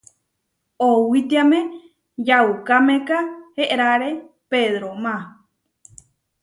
Owítiame 0.87 1.59
yaukámeka 2.27 3.17
eráre 3.73 4.11
Pedróma. 4.51 5.15